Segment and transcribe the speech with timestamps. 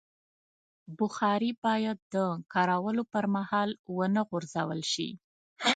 [0.99, 2.15] بخاري باید د
[2.53, 5.09] کارولو پر مهال ونه غورځول شي.